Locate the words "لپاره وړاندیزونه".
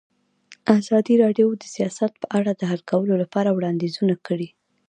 3.23-4.15